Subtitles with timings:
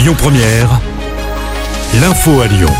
[0.00, 0.80] Lyon Première,
[2.00, 2.70] l'info à Lyon.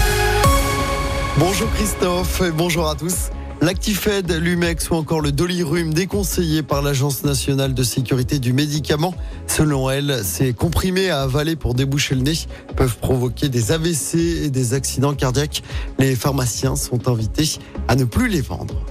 [1.37, 3.29] Bonjour Christophe et bonjour à tous.
[3.61, 9.13] L'Actifed, l'Umex ou encore le Dolirum déconseillé par l'Agence nationale de sécurité du médicament.
[9.47, 12.39] Selon elle, ces comprimés à avaler pour déboucher le nez
[12.75, 14.15] peuvent provoquer des AVC
[14.45, 15.63] et des accidents cardiaques.
[15.99, 18.83] Les pharmaciens sont invités à ne plus les vendre.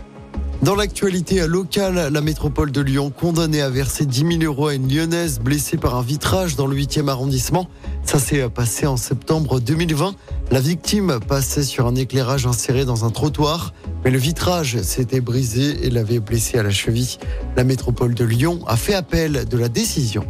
[0.62, 4.93] Dans l'actualité locale, la métropole de Lyon condamnée à verser 10 000 euros à une
[4.93, 7.70] lyonnaise blessée par un vitrage dans le 8e arrondissement.
[8.04, 10.15] Ça s'est passé en septembre 2020.
[10.51, 15.86] La victime passait sur un éclairage inséré dans un trottoir, mais le vitrage s'était brisé
[15.86, 17.18] et l'avait blessée à la cheville.
[17.56, 20.26] La métropole de Lyon a fait appel de la décision.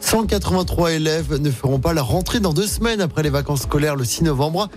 [0.00, 4.04] 183 élèves ne feront pas la rentrée dans deux semaines après les vacances scolaires le
[4.04, 4.68] 6 novembre.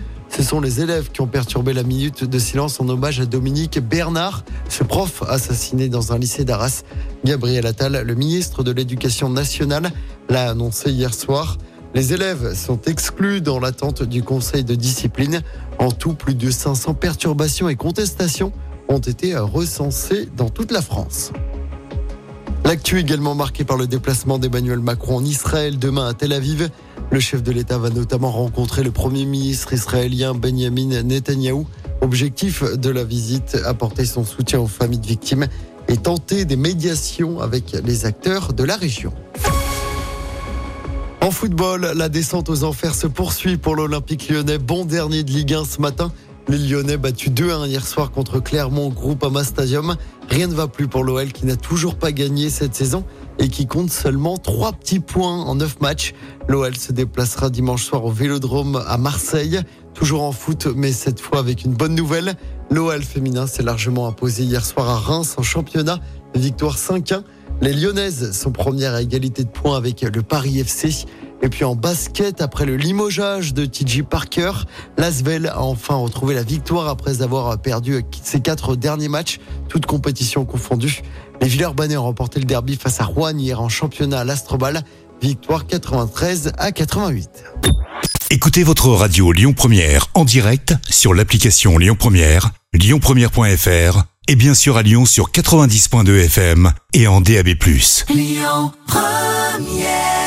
[0.42, 3.78] Ce sont les élèves qui ont perturbé la minute de silence en hommage à Dominique
[3.78, 6.82] Bernard, ce prof assassiné dans un lycée d'Arras.
[7.24, 9.92] Gabriel Attal, le ministre de l'Éducation nationale,
[10.28, 11.58] l'a annoncé hier soir.
[11.94, 15.42] Les élèves sont exclus dans l'attente du conseil de discipline.
[15.78, 18.52] En tout, plus de 500 perturbations et contestations
[18.88, 21.30] ont été recensées dans toute la France.
[22.64, 26.68] L'actu également marquée par le déplacement d'Emmanuel Macron en Israël demain à Tel Aviv.
[27.12, 31.66] Le chef de l'État va notamment rencontrer le Premier ministre israélien Benjamin Netanyahou.
[32.00, 35.46] Objectif de la visite, apporter son soutien aux familles de victimes
[35.88, 39.12] et tenter des médiations avec les acteurs de la région.
[41.20, 45.52] En football, la descente aux enfers se poursuit pour l'Olympique lyonnais, bon dernier de Ligue
[45.52, 46.12] 1 ce matin.
[46.48, 49.96] Les Lyonnais battus 2-1 hier soir contre Clermont Groupama Stadium.
[50.30, 53.04] Rien ne va plus pour l'OL qui n'a toujours pas gagné cette saison
[53.38, 56.14] et qui compte seulement 3 petits points en 9 matchs.
[56.48, 59.60] L'OL se déplacera dimanche soir au Vélodrome à Marseille.
[59.94, 62.34] Toujours en foot, mais cette fois avec une bonne nouvelle.
[62.70, 65.98] L'OL féminin s'est largement imposé hier soir à Reims en championnat.
[66.34, 67.22] Victoire 5-1.
[67.60, 71.06] Les Lyonnaises sont premières à égalité de points avec le Paris FC.
[71.42, 74.52] Et puis en basket, après le limogeage de TJ Parker,
[74.96, 80.44] Lasvel a enfin retrouvé la victoire après avoir perdu ses quatre derniers matchs, toutes compétitions
[80.44, 81.02] confondues.
[81.40, 84.82] Les Villers-Banais ont remporté le derby face à Rouen hier en championnat à l'Astrobal.
[85.20, 87.28] Victoire 93 à 88.
[88.30, 94.76] Écoutez votre radio Lyon Première en direct sur l'application Lyon Première, lyonpremière.fr et bien sûr
[94.76, 97.48] à Lyon sur 90.2 FM et en DAB+.
[98.08, 100.21] Lyon Première